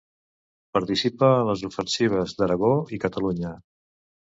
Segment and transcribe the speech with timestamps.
[0.77, 3.59] Participa en les Ofensives d'Aragó i Catalunya.